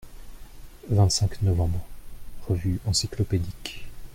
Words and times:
vingt-cinq 0.89 1.43
novembre., 1.43 1.79
Revue 2.49 2.79
Encyclopédique. 2.87 3.85